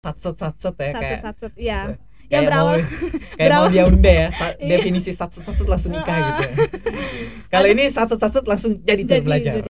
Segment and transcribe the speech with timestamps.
[0.00, 1.80] satset satset ya satset kayak satset iya.
[1.84, 1.98] kayak
[2.32, 2.86] yang berawal mau,
[3.36, 4.68] kayak mau dia unde ya sa- Iya.
[4.72, 6.44] definisi satset satset langsung nikah gitu
[7.52, 9.54] kalau ini satset satset langsung jadi Jadi- belajar.
[9.60, 9.68] jadi.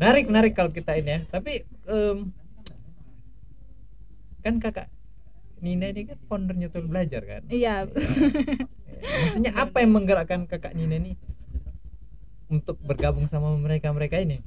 [0.00, 1.20] menarik menarik kalau kita ini ya.
[1.28, 1.52] Tapi
[1.86, 2.18] em,
[4.40, 4.88] kan kakak
[5.60, 7.42] Nina ini kan foundernya tuh belajar kan?
[7.52, 7.84] Iya.
[9.00, 11.14] Maksudnya apa yang menggerakkan kakak Nina nih
[12.50, 14.42] untuk bergabung sama mereka mereka ini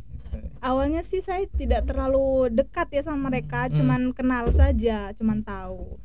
[0.59, 3.73] awalnya sih saya tidak terlalu dekat ya sama mereka Hmm.
[3.73, 5.97] cuman kenal saja cuman tahu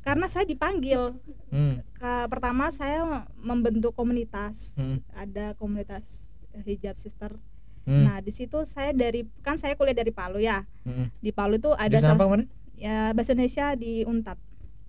[0.00, 1.18] karena saya dipanggil
[1.50, 1.82] hmm.
[1.92, 3.02] Ka- pertama saya
[3.36, 5.02] membentuk komunitas Hmm.
[5.12, 6.30] ada komunitas
[6.62, 7.34] hijab sister
[7.82, 8.02] Hmm.
[8.04, 11.10] nah di situ saya dari kan saya kuliah dari Palu ya Hmm.
[11.16, 14.38] di Palu itu ada salah- kemarin ya bahasa Indonesia di Untat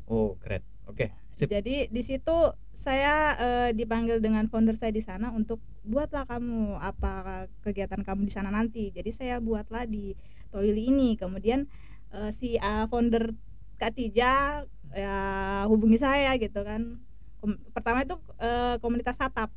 [0.06, 2.36] oh keren oke sip jadi di situ
[2.78, 8.34] saya eh, dipanggil dengan founder saya di sana untuk buatlah kamu apa kegiatan kamu di
[8.38, 8.94] sana nanti.
[8.94, 10.14] Jadi saya buatlah di
[10.54, 11.18] Toili ini.
[11.18, 11.66] Kemudian
[12.14, 13.34] eh, si ah, founder
[13.82, 14.62] Kak Tija
[14.94, 15.18] ya
[15.66, 17.02] hubungi saya gitu kan.
[17.42, 19.50] Kom- pertama itu eh, komunitas satap.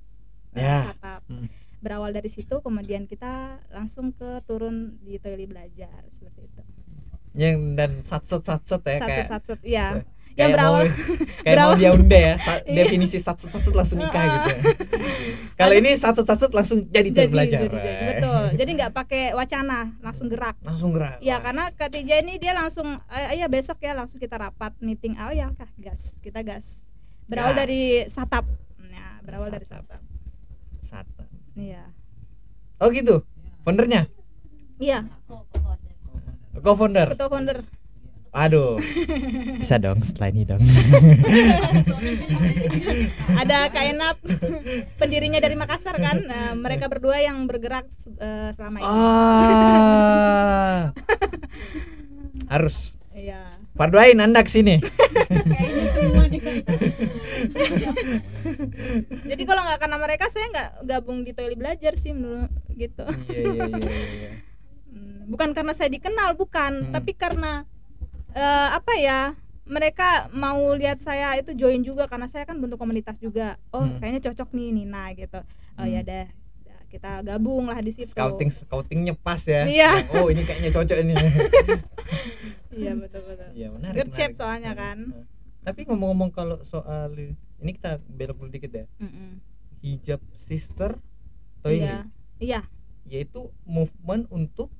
[0.57, 0.97] Ya.
[0.97, 1.21] satap.
[1.29, 1.47] Hmm.
[1.81, 6.63] berawal dari situ kemudian kita langsung ke turun di Toili belajar seperti itu.
[7.37, 9.87] Yang dan satset satset ya satset kayak satset ya
[10.41, 10.89] kayak yang berawal mau,
[11.39, 12.77] kayak mau berawal- dia unde ya sa- Iya.
[12.79, 14.51] definisi satset satset langsung nikah gitu
[15.61, 18.45] kalau ini satset satset langsung jadi, jadi belajar jadi- jadi, betul.
[18.53, 20.57] Jadi nggak pakai wacana langsung gerak.
[20.61, 24.75] Langsung gerak ya karena Katija ini dia langsung eh, ya besok ya langsung kita rapat
[24.79, 25.15] meeting.
[25.17, 26.83] Oh ya kah gas kita gas.
[27.25, 27.61] Berawal Gas.
[27.61, 28.45] dari satap.
[28.81, 29.87] Nah berawal dari Satap.
[29.87, 30.03] satap.
[30.83, 31.29] Satap.
[31.55, 31.89] iya.
[32.77, 33.23] Oh gitu?
[33.63, 34.09] Foundernya?
[34.77, 35.05] Iya.
[36.57, 37.09] Co-founder?
[37.11, 37.59] Ketua founder
[38.33, 38.79] aduh.
[39.61, 40.61] Bisa dong setelah ini dong.
[43.41, 44.17] Ada Kainap
[44.97, 46.23] pendirinya dari Makassar kan?
[46.25, 47.87] Nah, mereka berdua yang bergerak
[48.19, 48.87] eh, selama ini.
[48.87, 50.93] Ah.
[52.51, 52.95] Harus.
[53.15, 53.59] Iya.
[53.75, 56.41] Farduain anda Kayaknya semua nih
[59.31, 63.05] jadi kalau nggak karena mereka saya nggak gabung di Toili belajar sih menurut gitu.
[63.31, 64.31] Iya iya iya iya.
[64.91, 66.91] Hmm, bukan karena saya dikenal bukan.
[66.91, 66.93] Hmm.
[66.93, 67.65] tapi karena
[68.33, 69.21] eh, apa ya
[69.65, 73.99] mereka mau lihat saya itu join juga karena saya kan bentuk komunitas juga oh Hmm.
[73.99, 75.41] kayaknya cocok nih Nina gitu
[75.77, 75.89] oh Hmm.
[75.89, 76.27] ya deh
[76.61, 79.91] ya, kita gabung lah di situ scouting scoutingnya pas ya Iya.
[80.17, 81.15] oh ini kayaknya cocok ini
[82.73, 84.39] iya betul betul iya menarik Gercep menarik.
[84.39, 84.99] soalnya kan.
[85.07, 85.27] Nah,
[85.63, 87.13] tapi ngomong-ngomong kalau soal
[87.59, 89.39] ini kita belok dulu dikit ya Mm-mm.
[89.81, 90.97] hijab sister
[91.61, 91.99] toilet iya
[92.41, 92.61] iya
[93.05, 94.73] yaitu movement untuk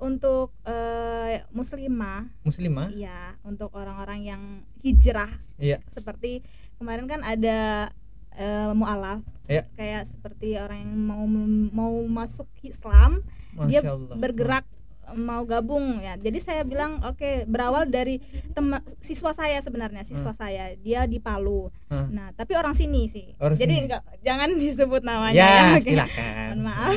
[0.00, 2.26] untuk eh, muslimah.
[2.42, 2.88] Muslimah?
[2.90, 4.42] Iya untuk orang-orang yang
[4.80, 5.30] hijrah.
[5.60, 5.84] Iya.
[5.86, 6.42] Seperti
[6.80, 7.92] kemarin kan ada
[8.34, 9.20] eh, mualaf.
[9.50, 9.66] Iya.
[9.74, 11.26] kayak seperti orang yang mau
[11.74, 13.18] mau masuk Islam
[13.66, 14.14] dia masya Allah.
[14.14, 14.62] bergerak
[15.18, 15.98] mau gabung.
[15.98, 18.22] Ya jadi saya bilang oke berawal dari
[18.54, 20.78] tema, siswa saya sebenarnya siswa saya.
[20.78, 21.66] Dia di Palu.
[21.90, 22.14] Hmm.
[22.14, 23.34] nah tapi orang sini sih.
[23.42, 23.82] Orang jadi sini.
[23.90, 26.46] enggak jangan disebut namanya ya ya, silakan.
[26.54, 26.94] Mohon maaf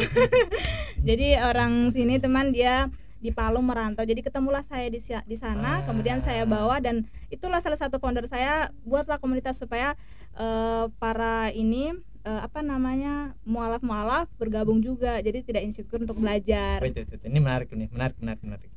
[1.04, 2.88] jadi orang sini teman dia
[3.20, 4.04] di Palu merantau.
[4.04, 5.84] Jadi ketemulah saya di di sana Ah.
[5.84, 9.96] kemudian saya bawa dan itulah salah satu founder saya buatlah komunitas supaya
[10.36, 15.20] eh, para ini eh, apa namanya mualaf mualaf bergabung juga.
[15.20, 16.80] Jadi tidak insecure untuk belajar.
[16.80, 17.24] Wait, wait, wait.
[17.24, 18.70] ini menarik nih menarik menarik menarik.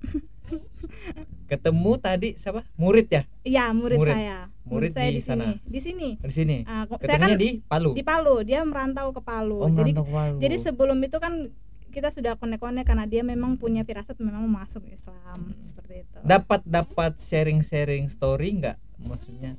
[1.47, 2.63] Ketemu tadi siapa?
[2.75, 3.23] Murid ya?
[3.43, 4.15] Iya murid, Murid.
[4.15, 4.39] saya.
[4.63, 5.27] Murid saya di di sini.
[5.27, 5.47] Sana.
[5.63, 6.09] di sini.
[6.19, 6.57] Di sini.
[6.87, 7.91] Ko- saya kan di Palu?
[7.95, 8.43] di Palu.
[8.43, 9.59] Dia merantau ke Palu.
[9.59, 10.39] Oh jadi ke Palu.
[10.39, 11.51] jadi sebelum itu kan
[11.97, 15.57] kita sudah konek-konek karena dia memang punya firasat memang mau masuk Islam Hmm.
[15.59, 19.57] seperti itu dapat dapat sharing sharing story nggak maksudnya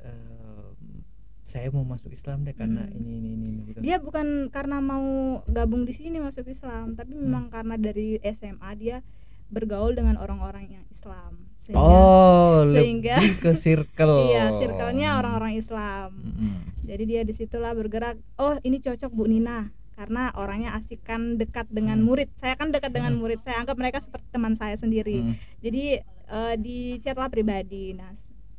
[0.00, 1.04] em,
[1.42, 2.96] saya mau masuk Islam deh karena Hmm.
[2.96, 3.78] ini ini ini, ini gitu.
[3.78, 5.04] dia bukan karena mau
[5.46, 7.22] gabung di sini masuk Islam tapi Hmm.
[7.22, 9.04] memang karena dari SMA dia
[9.48, 16.16] bergaul dengan orang-orang yang Islam sehingga oh sehingga- lebih ke circle iya circle-nya orang-orang Islam
[16.16, 16.54] Mm-mm.
[16.82, 21.68] jadi dia di situlah bergerak oh ini cocok Bu Nina karena orangnya asik kan dekat
[21.68, 22.06] dengan Hmm.
[22.06, 23.20] murid saya kan dekat dengan Hmm.
[23.20, 25.34] murid saya anggap mereka seperti teman saya sendiri Mm.
[25.60, 25.84] jadi
[26.26, 28.08] eh, di chat lah pribadi nah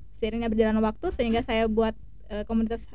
[0.10, 1.98] seiringnya berjalan waktu sehingga saya buat
[2.28, 2.86] eh, komunitas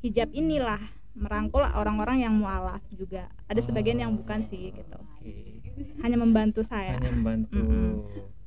[0.00, 0.80] hijab inilah
[1.12, 5.60] merangkul orang-orang yang mualaf juga ada sebagian yang bukan sih gitu Oke.
[6.00, 7.92] hanya membantu saya hanya membantu Mm-mm.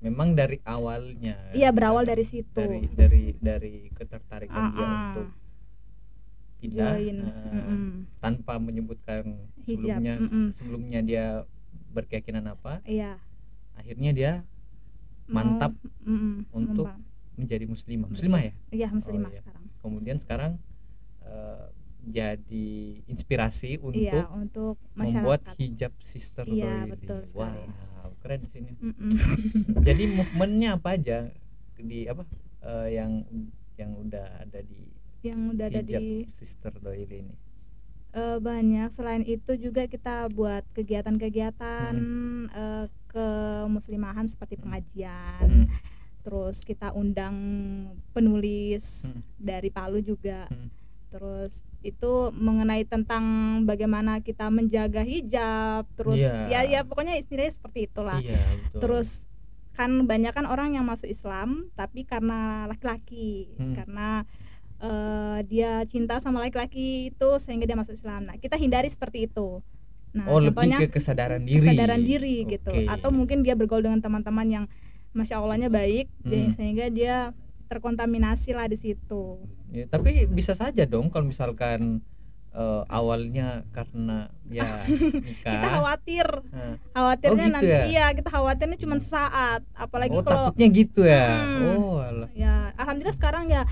[0.02, 4.90] memang dari awalnya iya berawal dari situ dari dari dari ketertarikan Ah, dia ah.
[5.14, 5.30] untuk
[6.66, 7.84] pindah join eh, Mm-mm.
[8.18, 9.24] tanpa menyebutkan
[9.56, 10.46] Hijab, sebelumnya mm-mm.
[10.50, 11.26] sebelumnya dia
[11.92, 13.22] berkeyakinan apa iya
[13.74, 14.32] akhirnya dia
[15.26, 17.38] Mau- Mantap mm-mm, untuk membantu.
[17.38, 19.40] menjadi muslimah muslimah ya iya muslimah Oh, iya.
[19.40, 20.52] sekarang kemudian sekarang
[21.22, 21.66] eh,
[22.06, 22.70] jadi
[23.06, 27.66] inspirasi untuk iya untuk membuat hijab sister Iya, betul sekali.
[27.66, 28.72] Wow, keren di sini.
[28.78, 29.10] Mm-mm.
[29.88, 31.34] Jadi movementnya apa aja
[31.76, 32.22] di apa
[32.62, 33.26] eh, yang
[33.76, 34.86] yang udah ada di
[35.26, 37.36] yang udah ada hijab di sister Doili ini?
[38.12, 41.94] eh, banyak selain itu juga kita buat kegiatan-kegiatan
[42.48, 43.28] eh, ke
[43.68, 44.64] muslimahan seperti Hmm.
[44.64, 45.68] pengajian Hmm,
[46.22, 47.36] terus kita undang
[48.12, 49.20] penulis Hmm.
[49.38, 50.72] dari Palu juga Hmm.
[51.08, 53.24] terus itu mengenai tentang
[53.64, 56.48] bagaimana kita menjaga hijab terus Iya.
[56.50, 58.36] ya ya pokoknya istilahnya seperti itulah Iya,
[58.68, 58.80] betul.
[58.80, 59.10] terus
[59.72, 63.76] kan banyak kan orang yang masuk Islam tapi karena laki-laki Hmm.
[63.76, 64.24] karena
[64.86, 69.60] eh, dia cinta sama laki-laki itu sehingga dia masuk Islam nah kita hindari seperti itu
[70.10, 71.60] nah oh, contohnya lebih ke kesadaran diri.
[71.60, 72.88] kesadaran diri gitu Oke.
[72.88, 74.66] atau mungkin dia bergaul dengan teman-teman yang
[75.12, 76.30] masya allahnya baik Hmm.
[76.30, 77.16] dan sehingga dia
[77.66, 82.00] terkontaminasi lah di situ Ya, tapi bisa saja dong kalau misalkan
[82.52, 85.72] eh, awalnya karena ya kita nikah.
[85.74, 87.84] khawatir Nah, khawatirnya Oh, gitu nanti ya?
[87.86, 91.28] iya kita khawatirnya cuma saat apalagi oh, kalau takutnya gitu ya.
[91.28, 91.76] Hmm.
[91.76, 92.30] Oh, alah.
[92.32, 93.68] ya alhamdulillah sekarang ya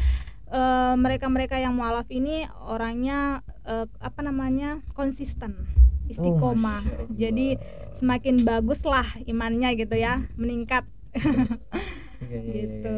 [0.54, 5.58] eh, mereka-mereka yang mualaf ini orangnya eh, apa namanya konsisten
[6.04, 7.08] Oh, istiqomah Allah.
[7.16, 7.56] jadi
[7.92, 10.84] semakin bagus lah imannya gitu ya meningkat
[11.14, 12.98] Iya, iya, iya, gitu.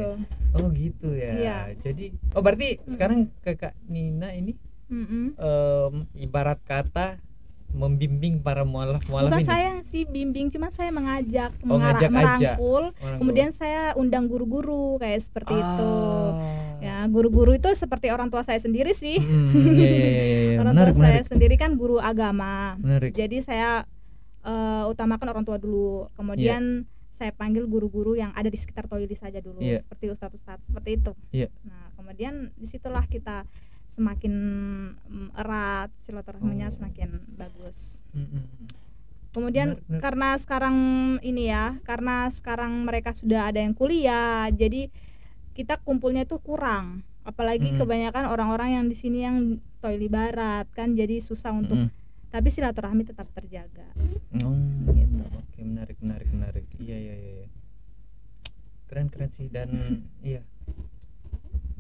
[0.54, 1.32] Oh gitu ya.
[1.34, 1.58] Iya.
[1.78, 4.54] Jadi oh berarti sekarang kakak Nina ini
[4.88, 5.34] Mm-mm.
[5.36, 7.18] em, ibarat kata
[7.76, 9.46] membimbing para mualaf mualaf bukan ini.
[9.46, 12.16] saya sih bimbing cuman saya mengajak Oh, mengarah- ngajak aja.
[12.56, 16.80] merangkul Orang kemudian saya undang guru-guru kayak seperti itu Ah.
[16.80, 20.58] ya guru-guru itu seperti orang tua saya sendiri sih Hmm, iya, iya, iya, iya.
[20.62, 23.12] orang Menarik, tua saya menarik, sendiri kan guru agama menarik.
[23.12, 23.70] jadi saya
[24.42, 29.40] eh, utamakan orang tua dulu kemudian saya panggil guru-guru yang ada di sekitar toilet saja
[29.40, 29.80] dulu Iya.
[29.82, 31.48] seperti ustadz-ustadz seperti itu Iya.
[31.62, 33.48] nah kemudian di situlah kita
[33.88, 34.34] semakin
[35.06, 36.74] mm, erat silaturahminya Oh.
[36.74, 38.46] semakin bagus Hmm, hmm.
[39.32, 40.00] kemudian Benar, benar.
[40.02, 40.78] karena sekarang
[41.22, 44.88] ini ya karena sekarang mereka sudah ada yang kuliah jadi
[45.52, 47.80] kita kumpulnya tuh kurang apalagi Mm.
[47.80, 49.38] kebanyakan orang-orang yang di sini yang
[49.80, 51.90] toilet barat kan jadi susah untuk Hmm,
[52.30, 54.44] tapi silaturahmi tetap terjaga hmm.
[54.44, 54.54] Oh,
[54.92, 55.24] Gitu.
[55.32, 56.66] Oke, menarik, menarik, menarik.
[56.76, 57.34] Iya, iya, iya.
[57.40, 57.48] iya.
[58.86, 59.72] Keren, keren sih dan
[60.22, 60.44] iya.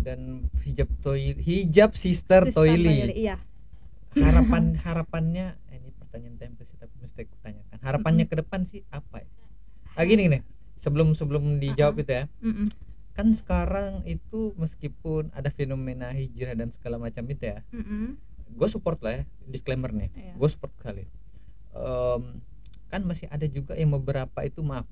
[0.05, 3.09] Dan hijab toil hijab sister, Sister toili.
[3.17, 3.41] iya.
[4.13, 7.77] Harapan harapannya eh, ini pertanyaan tempe sih tapi mesti aku tanyakan.
[7.81, 9.29] Harapannya ke depan sih apa ya?
[9.97, 10.39] Ah, gini gini.
[10.77, 12.25] Sebelum sebelum dijawab itu ya.
[12.39, 12.69] Mm-mm.
[13.15, 18.19] kan sekarang itu meskipun ada fenomena hijrah dan segala macam itu ya Mm-mm.
[18.51, 20.11] gue support lah ya disclaimer nih.
[20.11, 20.33] Iya.
[20.35, 21.07] gue support sekali.
[21.71, 22.43] Em,
[22.91, 24.83] kan masih ada juga yang beberapa itu maaf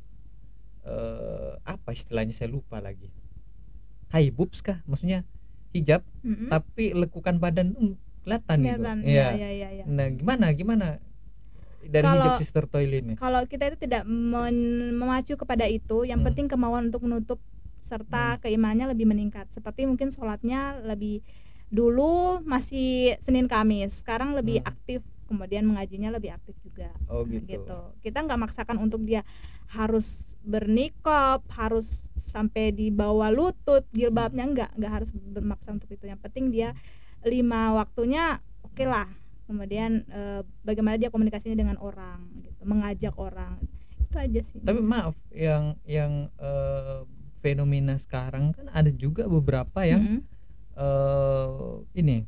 [0.88, 3.12] eh, apa istilahnya saya lupa lagi
[4.14, 5.26] hai boobs kah maksudnya
[5.74, 6.48] hijab Mm-mm.
[6.48, 9.28] tapi lekukan badan tuh kelihatan gitu Iya.
[9.34, 10.88] iya iya iya Nah, gimana gimana
[11.84, 13.14] dari Kalau- hijab sister toilet ini?
[13.16, 16.30] kalau kita itu tidak memacu kepada itu yang Hmm.
[16.30, 17.42] penting kemauan untuk menutup
[17.80, 21.20] serta keimanannya lebih meningkat seperti mungkin sholatnya lebih
[21.68, 24.72] dulu masih Senin Kamis sekarang lebih Hmm.
[24.72, 26.92] aktif kemudian mengajinya lebih aktif juga.
[27.10, 27.96] Oh gitu.
[28.04, 29.24] kita nggak maksakan untuk dia
[29.72, 36.06] harus bernikop harus sampai di bawah lutut jilbabnya nggak nggak harus bermaksa untuk itu.
[36.06, 36.76] Yang penting dia
[37.24, 39.08] lima waktunya oke lah.
[39.44, 42.62] Kemudian eh, bagaimana dia komunikasinya dengan orang gitu.
[42.64, 43.60] Mengajak orang.
[44.00, 44.60] Itu aja sih.
[44.62, 47.02] Tapi maaf, yang yang eh,
[47.44, 50.80] fenomena sekarang kan ada juga beberapa yang Mm-mm.
[50.80, 52.24] eh ini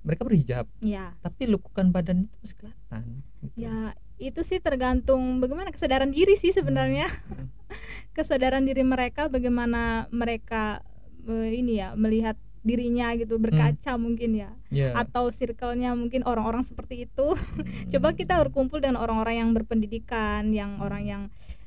[0.00, 3.02] mereka berhijab, ya tapi lekukan badan itu masih kelihatan.
[3.40, 3.54] gitu.
[3.58, 3.76] ya
[4.16, 7.48] itu sih tergantung bagaimana kesadaran diri sih sebenarnya Hmm.
[8.16, 10.80] kesadaran diri mereka bagaimana mereka
[11.22, 14.92] eh, ini ya melihat dirinya gitu berkaca mungkin ya Ya.
[14.94, 17.64] atau circle-nya mungkin orang-orang seperti itu Hmm.
[17.92, 21.22] coba kita berkumpul dengan orang-orang yang berpendidikan yang orang yang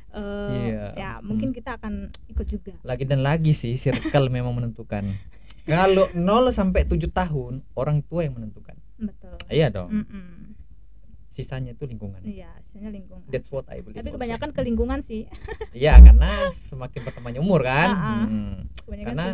[0.09, 0.85] eh, Iya.
[0.93, 5.05] ya mungkin kita akan ikut juga lagi dan lagi sih circle memang menentukan.
[5.65, 8.75] Kalau 0 sampai 7 tahun orang tua yang menentukan.
[8.95, 9.89] betul Iya dong.
[9.89, 10.55] Mm-mm.
[11.27, 12.21] Sisanya itu lingkungan.
[12.21, 13.97] iya hasilnya lingkungan That's what I believe.
[13.97, 14.15] tapi also.
[14.15, 15.25] kebanyakan ke lingkungan sih
[15.75, 17.89] Iya, karena semakin bertambahnya umur kan.
[17.89, 18.23] Ah, ah.
[18.23, 18.55] Hmm.
[18.79, 19.25] kebanyakan Karena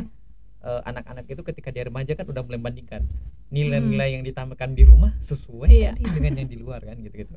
[0.60, 3.04] eh, anak-anak itu ketika dia remaja kan udah mulai membandingkan
[3.50, 5.76] nilai-nilai yang ditambahkan di rumah sesuai Hmm.
[5.78, 5.90] Iya.
[5.94, 7.36] nih dengan yang di luar kan gitu-gitu.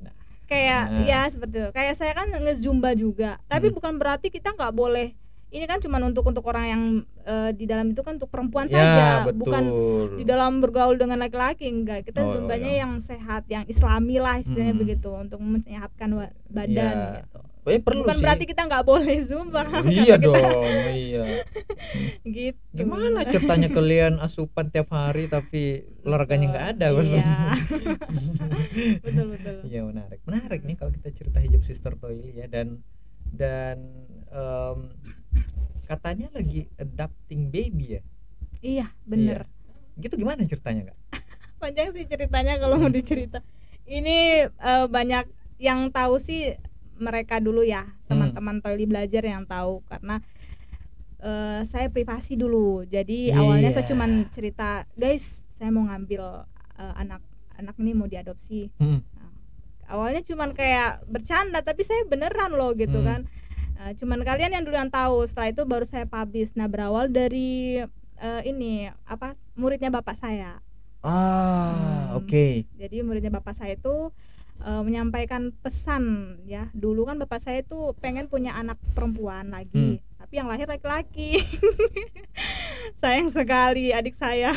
[0.00, 0.14] Nah,
[0.46, 1.04] kayak Nah.
[1.04, 3.76] ya seperti itu kayak saya kan ngezumba juga tapi Hmm.
[3.76, 5.14] bukan berarti kita nggak boleh
[5.50, 6.82] ini kan cuma untuk untuk orang yang
[7.22, 9.36] eh, di dalam itu kan untuk perempuan ya saja betul.
[9.36, 9.62] bukan
[10.14, 12.80] di dalam bergaul dengan laki-laki enggak kita Oh, zumbanya iya.
[12.80, 14.80] yang sehat yang islami lah istilahnya Hmm.
[14.80, 16.08] begitu untuk menyehatkan
[16.46, 17.18] badan Iya.
[17.20, 18.24] gitu Eh, perlu bukan sih.
[18.24, 21.24] berarti kita nggak boleh zumba iya kita dong iya
[22.26, 27.52] gitu gimana ceritanya kalian asupan tiap hari tapi olahraganya nggak ada iya
[29.04, 32.80] betul betul Iya menarik, menarik nih kalau kita cerita hijab sister Toili ya dan
[33.28, 33.76] dan
[34.26, 34.78] em,
[35.84, 38.02] katanya lagi adopting baby ya,
[38.60, 39.50] iya bener.
[39.98, 40.98] Gitu gimana ceritanya kak?
[41.60, 43.42] panjang sih ceritanya kalau mau dicerita.
[43.84, 45.26] Ini eh, banyak
[45.58, 46.54] yang tahu sih
[46.96, 49.82] mereka dulu ya teman-teman Toili belajar yang tahu.
[49.84, 50.22] Karena
[51.18, 52.86] eh, saya privasi dulu.
[52.86, 53.90] Jadi awalnya saya Iya.
[53.92, 56.22] cuman cerita guys saya mau ngambil
[56.78, 57.20] eh, anak
[57.58, 58.70] anak ini mau diadopsi.
[58.78, 59.02] Hmm.
[59.90, 63.06] awalnya cuman kayak bercanda tapi saya beneran loh gitu Hmm.
[63.10, 63.20] kan
[63.80, 66.52] Nah, cuman kalian yang dulu yang tahu setelah itu baru saya publish.
[66.52, 67.80] Nah berawal dari
[68.20, 70.60] eh, ini apa muridnya bapak saya.
[71.00, 72.20] Ah Hmm.
[72.20, 74.12] oke, jadi muridnya bapak saya itu
[74.60, 76.68] eh, menyampaikan pesan ya.
[76.76, 80.20] Dulu kan bapak saya itu pengen punya anak perempuan lagi Hmm.
[80.20, 81.40] tapi yang lahir laki-laki.
[83.00, 84.52] Sayang sekali adik saya.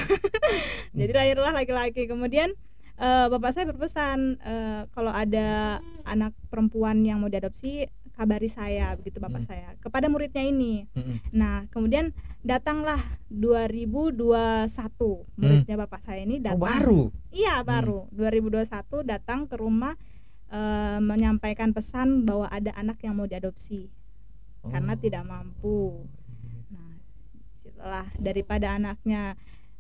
[1.00, 2.12] Jadi lahirlah laki-laki.
[2.12, 2.52] Kemudian
[3.00, 9.18] eh, bapak saya berpesan eh, kalau ada anak perempuan yang mau diadopsi kabari saya begitu
[9.18, 9.50] bapak Hmm.
[9.50, 11.18] saya kepada muridnya ini Mm-mm.
[11.34, 14.70] nah kemudian datanglah 2021
[15.34, 18.70] muridnya bapak saya ini Oh datang baru, Iya baru 2021
[19.04, 19.98] datang ke rumah
[20.48, 23.90] eh, menyampaikan pesan bahwa ada anak yang mau diadopsi
[24.64, 25.02] karena Oh.
[25.02, 26.06] tidak mampu.
[26.70, 26.94] Nah
[27.52, 29.34] setelah daripada anaknya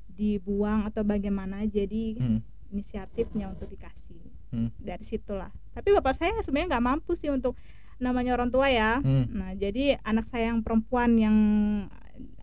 [0.09, 2.41] dibuang atau bagaimana jadi Hmm.
[2.67, 4.17] inisiatifnya untuk dikasih
[4.49, 4.73] Hmm.
[4.75, 5.53] dari situlah.
[5.71, 7.53] Tapi bapak saya sebenarnya nggak mampu sih untuk
[8.03, 8.99] namanya orang tua ya.
[8.99, 9.31] Hmm.
[9.31, 11.37] Nah jadi anak saya yang perempuan yang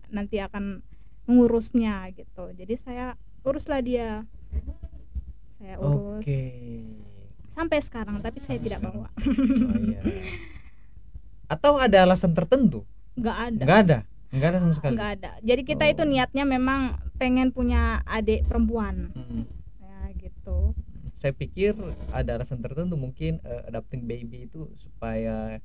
[0.09, 0.81] nanti akan
[1.23, 2.49] mengurusnya gitu.
[2.51, 4.25] Jadi saya uruslah dia.
[5.47, 6.41] Saya urus Oke.
[7.47, 9.05] sampai sekarang tapi saya Sampai tidak sekarang.
[9.05, 9.09] bawa.
[9.13, 10.01] Oh, iya.
[11.45, 12.87] Atau ada alasan tertentu?
[13.13, 13.61] Nggak ada.
[13.61, 13.97] Nggak ada,
[14.31, 14.95] nggak ada sama sekali.
[14.97, 15.31] Nggak ada.
[15.43, 16.09] Jadi kita itu Oh.
[16.09, 16.81] niatnya memang
[17.15, 19.11] pengen punya adik perempuan.
[19.13, 19.43] Mm-mm.
[19.77, 20.73] Ya gitu.
[21.21, 21.77] Saya pikir
[22.09, 25.61] ada alasan tertentu mungkin eh, adopting baby itu supaya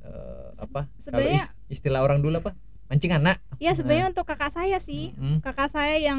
[0.00, 0.86] eh, apa?
[1.02, 2.54] Kalau is- istilah orang dulu apa?
[2.86, 3.38] Mancing anak.
[3.58, 5.10] Ya sebenarnya untuk kakak saya sih.
[5.14, 5.42] Mm-mm.
[5.42, 6.18] Kakak saya yang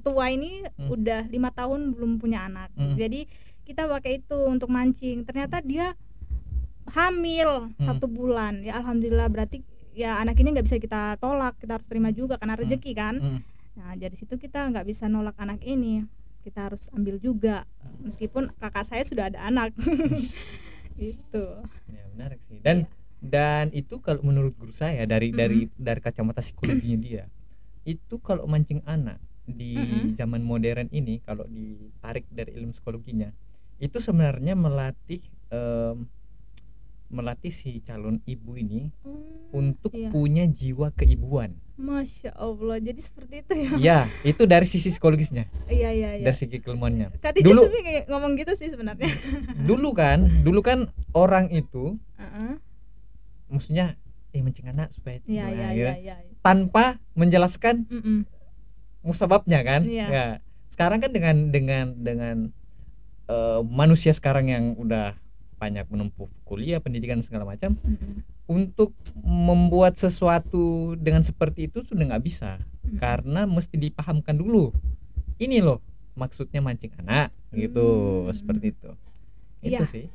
[0.00, 0.88] tua ini Hmm.
[0.90, 2.72] udah lima tahun belum punya anak.
[2.74, 2.92] Hmm.
[2.94, 3.24] Jadi
[3.64, 5.24] kita pakai itu untuk mancing.
[5.24, 5.92] Ternyata dia
[6.88, 8.60] hamil satu bulan.
[8.62, 9.60] Ya alhamdulillah berarti
[9.92, 11.56] ya anak ini nggak bisa kita tolak.
[11.56, 12.62] Kita harus terima juga karena Hmm.
[12.64, 13.14] rezeki kan.
[13.16, 13.40] Mm.
[13.76, 16.08] Nah dari situ kita nggak bisa nolak anak ini.
[16.48, 17.68] Kita harus ambil juga.
[18.00, 19.76] Meskipun kakak saya sudah ada anak.
[20.96, 21.44] gitu.
[21.92, 22.58] Ya, menarik sih.
[22.64, 22.88] Dan
[23.20, 27.24] dan itu kalau menurut guru saya dari dari dari kacamata psikologinya dia
[27.82, 30.12] itu kalau mancing anak di Mm-mm.
[30.14, 33.32] zaman modern ini kalau ditarik dari ilmu psikologinya
[33.80, 36.04] itu sebenarnya melatih em,
[37.08, 40.08] melatih si calon ibu ini Hmm, untuk iya.
[40.08, 42.76] punya jiwa keibuan Masya Allah.
[42.76, 43.70] Jadi seperti itu ya.
[43.78, 46.24] ya itu dari sisi psikologisnya Iya iya iya.
[46.24, 47.70] dari segi keilmuannya Kati dulu-
[48.04, 49.06] ngomong gitu sih sebenarnya.
[49.68, 50.78] dulu kan dulu kan
[51.12, 52.58] orang itu Heeh.
[53.48, 53.94] maksudnya
[54.28, 55.88] eh mancing anak supaya Iya iya gitu.
[56.02, 56.36] iya iya.
[56.38, 58.28] tanpa menjelaskan Mm-mm.
[59.00, 60.06] musababnya kan Iya.
[60.06, 60.26] ya
[60.68, 62.36] sekarang kan dengan dengan dengan
[63.24, 65.16] eh, manusia sekarang yang udah
[65.58, 68.22] banyak menempuh kuliah pendidikan segala macam Mm-mm.
[68.46, 72.96] untuk membuat sesuatu dengan seperti itu sudah nggak bisa Mm-mm.
[72.96, 74.70] karena mesti dipahamkan dulu
[75.36, 75.82] ini loh
[76.14, 77.86] maksudnya mancing anak gitu
[78.24, 78.34] Hmm.
[78.34, 78.90] seperti itu
[79.60, 79.86] itu Iya.
[79.86, 80.06] sih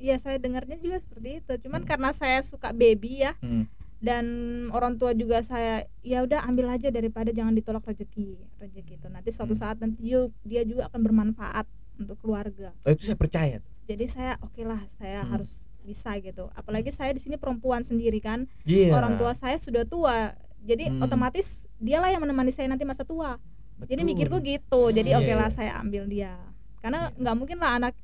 [0.00, 1.52] Iya saya dengarnya juga seperti itu.
[1.60, 1.88] Cuman Hmm.
[1.92, 3.68] karena saya suka baby ya Hmm.
[4.00, 4.24] dan
[4.72, 9.28] orang tua juga saya ya udah ambil aja daripada jangan ditolak rezeki rezeki itu nanti
[9.28, 9.60] suatu Hmm.
[9.60, 11.68] saat nanti dia, dia juga akan bermanfaat
[12.00, 12.72] untuk keluarga.
[12.80, 13.68] Oh, itu saya percaya tuh.
[13.90, 15.34] Jadi saya oke lah saya Hmm.
[15.34, 16.46] harus bisa gitu.
[16.54, 18.46] Apalagi saya di sini perempuan sendiri kan.
[18.62, 18.94] Iya.
[18.94, 20.38] Orang tua saya sudah tua.
[20.62, 21.02] Jadi Hmm.
[21.02, 23.42] otomatis dialah yang menemani saya nanti masa tua.
[23.82, 24.10] Jadi Betul.
[24.14, 24.82] mikirku gitu.
[24.94, 25.56] Jadi Iya, oke lah iya.
[25.56, 26.38] saya ambil dia.
[26.78, 27.18] Karena Iya.
[27.18, 27.94] nggak mungkin lah anak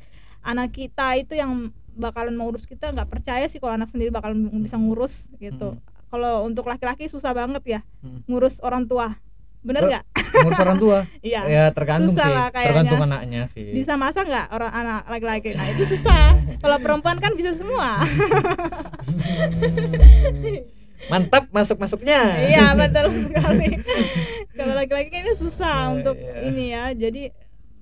[0.42, 4.74] anak kita itu yang bakalan mengurus kita nggak percaya sih kalau anak sendiri bakalan bisa
[4.74, 5.78] ngurus gitu.
[5.78, 5.80] Hmm.
[6.06, 8.26] Kalau untuk laki-laki susah banget ya Hmm.
[8.26, 9.14] ngurus orang tua.
[9.66, 10.04] Bener nggak?
[10.36, 11.40] ngurus orang tua Iya.
[11.44, 12.68] ya tergantung Susah sih lah kayaknya.
[12.70, 15.50] tergantung anaknya sih Bisa masak nggak orang anak laki-laki?
[15.52, 16.38] Nah itu susah.
[16.56, 17.98] Kalau perempuan kan bisa semua.
[21.06, 23.78] mantap masuk masuknya Iya betul sekali.
[24.52, 26.40] Kalau laki-laki kayaknya susah Iya, untuk iya.
[26.42, 26.84] ini ya.
[26.92, 27.22] Jadi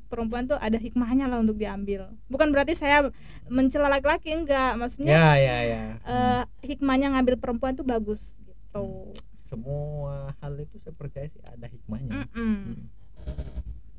[0.07, 2.11] perempuan tuh ada hikmahnya lah untuk diambil.
[2.27, 3.07] Bukan berarti saya
[3.47, 4.75] mencela laki-laki enggak.
[4.75, 9.11] Maksudnya ya ya ya eh, hikmahnya ngambil perempuan tuh bagus gitu.
[9.45, 12.25] Semua hal itu saya percaya sih ada hikmahnya.
[12.33, 12.57] Mm-mm.
[12.65, 12.75] Hmm.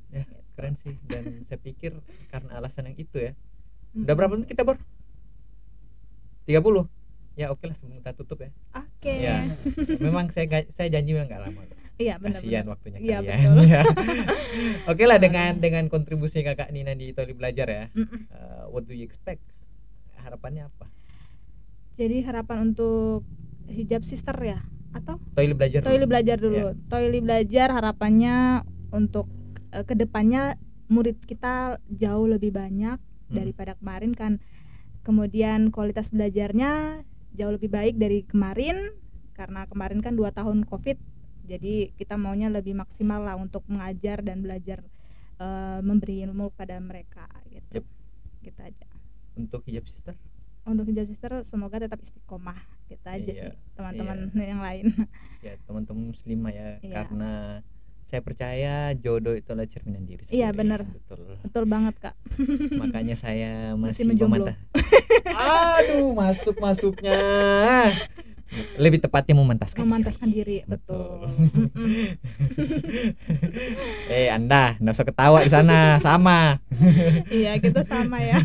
[0.10, 0.26] ya
[0.58, 0.98] keren sih.
[1.06, 1.94] Dan saya pikir
[2.34, 3.38] karena alasan yang itu ya.
[3.94, 4.10] Mm-mm.
[4.10, 4.82] udah berapa menit kita bor?
[6.50, 6.90] 30
[7.36, 8.50] ya oke lah sebelum kita tutup ya.
[8.74, 9.14] Oke.
[9.22, 9.46] Ya
[10.02, 11.62] memang saya saya janji memang nggak lama.
[11.96, 13.56] Iya benar kasihan waktunya Iya, kalian.
[13.72, 13.82] Ya.
[14.92, 17.86] oke lah dengan dengan kontribusi kakak Nina di Toli Belajar ya.
[17.94, 18.28] Mm-mm.
[18.34, 19.46] Uh, what do you expect?
[20.26, 20.90] Harapannya apa?
[21.96, 23.22] Jadi harapan untuk
[23.70, 24.60] hijab sister ya
[24.96, 25.90] atau Toli Belajar dulu.
[25.92, 26.56] Toili belajar dulu.
[26.56, 26.72] Iya.
[26.88, 28.64] Toili belajar harapannya
[28.96, 29.28] untuk
[29.76, 30.56] eh, ke depannya
[30.88, 33.36] murid kita jauh lebih banyak Hmm.
[33.42, 34.38] daripada kemarin kan.
[35.02, 37.02] Kemudian kualitas belajarnya
[37.34, 38.94] jauh lebih baik dari kemarin
[39.34, 40.96] karena kemarin kan dua tahun covid.
[41.46, 44.86] Jadi kita maunya lebih maksimal lah untuk mengajar dan belajar
[45.38, 47.82] eh, memberi ilmu pada mereka gitu.
[47.82, 47.86] Yep.
[48.46, 48.88] Gitu aja.
[49.36, 50.16] untuk hijab sister
[50.66, 52.58] Untuk hijab sister semoga tetap istiqomah
[52.88, 54.86] gitu aja Iya, sih teman-teman yang lain.
[55.46, 56.96] ya teman-teman muslimah ya Iya.
[57.00, 57.32] karena
[58.06, 60.58] saya percaya jodoh itu adalah cerminan diri Iya, sendiri.
[60.58, 60.82] benar.
[60.86, 62.16] betul Betul banget kak.
[62.82, 64.58] makanya saya Masih masih, memantah
[65.38, 67.18] aduh masuk masuknya
[68.78, 70.64] lebih tepatnya memantaskan memantaskan diri.
[70.64, 71.68] diri betul, Betul.
[74.08, 76.62] Eh anda nggak usah ketawa di sana sama
[77.30, 78.40] iya kita sama ya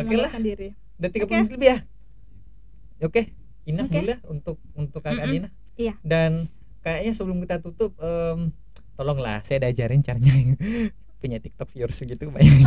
[0.00, 0.28] Oke lah.
[0.28, 1.32] memantaskan diri udah 30 Oke.
[1.34, 1.78] menit lebih ya
[3.00, 3.22] oke
[3.64, 3.96] enough Oke.
[3.96, 5.34] dulu ya untuk untuk kakak Mm-mm.
[5.34, 5.94] Nina Iya.
[6.02, 6.44] dan
[6.80, 8.52] kayaknya sebelum kita tutup em,
[8.94, 10.32] tolonglah saya diajarin caranya
[11.20, 12.48] punya TikTok viewers segitu banyak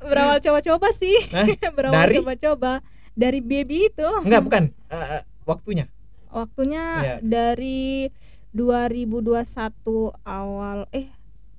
[0.00, 1.46] berawal coba-coba sih Hah?
[1.76, 2.82] berawal coba-coba
[3.12, 5.86] dari baby itu enggak bukan eh, waktunya
[6.28, 7.16] waktunya Iya.
[7.22, 8.10] dari
[8.50, 9.44] 2021
[10.22, 11.08] awal eh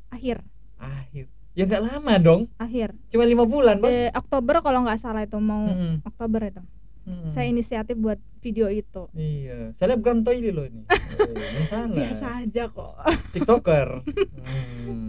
[0.09, 0.43] akhir
[0.77, 2.41] akhir ya nggak lama dong.
[2.61, 2.93] Akhir.
[3.09, 3.89] Cuma lima bulan bos.
[3.89, 6.05] Eh, Oktober kalau nggak salah itu mau Mm-mm.
[6.05, 6.61] Oktober itu.
[7.07, 7.23] Mm-mm.
[7.23, 9.07] saya inisiatif buat video itu.
[9.15, 9.71] Iya.
[9.79, 10.85] Selebgram toilet loh ini.
[11.67, 12.93] Eh, biasa aja kok.
[13.33, 13.89] Tiktoker.
[14.87, 15.06] Hmm.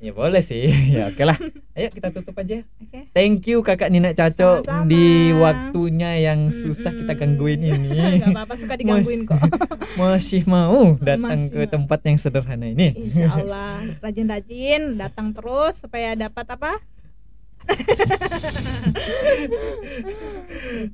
[0.00, 0.64] Ya boleh sih
[0.96, 1.36] ya oke lah
[1.74, 4.88] ayo kita tutup aja oke thank you kakak Nina Caco Sama-sama.
[4.88, 7.20] di waktunya yang susah kita Mm-mm.
[7.20, 9.36] gangguin ini nggak apa-apa suka digangguin kok
[10.00, 11.70] masih mau datang Masih ke mau.
[11.70, 16.80] tempat yang sederhana ini Insya Allah rajin-rajin datang terus supaya dapat apa?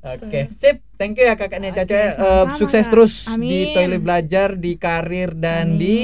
[0.04, 0.82] Oke, sip.
[0.96, 1.94] Thank you ya kakak Oke, Caca.
[1.94, 3.46] Eh, sama-sama, sukses terus Amin.
[3.46, 5.78] di toilet belajar, di karir dan Amin.
[5.78, 5.96] di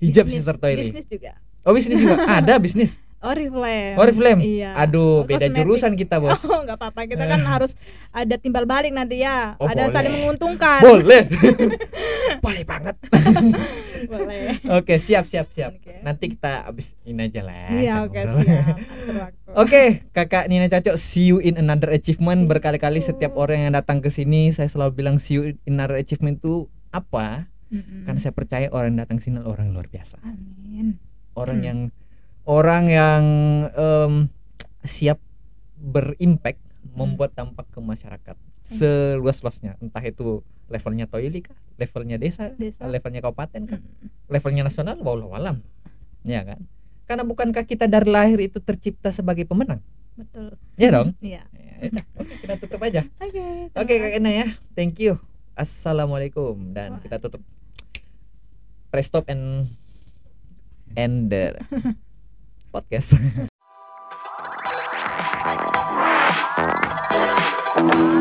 [0.00, 0.88] hijab Bisnis- sister toilet.
[0.88, 1.36] Bisnis juga.
[1.62, 2.98] Oh bisnis juga ada bisnis.
[3.18, 3.98] Oriflame.
[3.98, 4.40] Oriflame.
[4.46, 4.78] Iya.
[4.78, 5.58] Aduh, beda Kosmetik.
[5.58, 6.38] jurusan kita bos.
[6.46, 7.02] Oh, nggak apa-apa.
[7.10, 7.74] Kita kan harus
[8.14, 9.58] ada timbal balik nanti ya.
[9.58, 9.90] Oh, ada boleh.
[9.90, 10.78] saling menguntungkan.
[10.78, 11.26] Boleh.
[12.46, 12.94] Boleh banget.
[14.06, 14.62] Boleh.
[14.70, 15.74] Oke, siap siap siap.
[15.74, 15.98] Oke.
[16.06, 17.66] Nanti kita abis ini aja lah.
[17.74, 18.38] Iya, oke ngobrol.
[18.46, 18.76] siap.
[19.58, 19.82] Oke,
[20.14, 22.46] kakak Nina Caco, see you in another achievement.
[22.46, 26.38] Berkali-kali setiap orang yang datang ke sini, saya selalu bilang see you in another achievement
[26.38, 27.50] itu apa?
[27.74, 28.06] Mm-mm.
[28.06, 30.22] Karena saya percaya orang yang datang sini adalah orang luar biasa.
[30.22, 31.02] Amin.
[31.38, 31.66] Orang Hmm.
[31.66, 31.78] yang
[32.42, 33.24] orang yang
[33.70, 34.12] em,
[34.82, 35.22] siap
[35.76, 36.58] berimpact
[36.90, 39.78] membuat dampak ke masyarakat seluas-luasnya.
[39.78, 42.84] Entah itu levelnya toili kah, levelnya desa, Desa.
[42.84, 44.08] levelnya kabupaten kah, Mm-mm.
[44.26, 45.62] levelnya nasional, wallahu alam.
[46.22, 46.60] Ya kan?
[47.06, 49.80] Karena bukankah kita dari lahir itu tercipta sebagai pemenang?
[50.12, 50.58] Betul.
[50.76, 51.14] Ya dong.
[51.22, 51.46] Iya.
[51.54, 53.02] Ya udah, Oke, kita tutup aja.
[53.22, 53.40] Oke.
[53.80, 54.46] Oke, terima Kak Ina ya.
[54.74, 55.16] Thank you.
[55.54, 57.00] Assalamualaikum dan Wah.
[57.00, 57.40] kita tutup.
[58.90, 59.72] Press stop and
[60.96, 61.58] end the
[62.74, 63.18] podcast.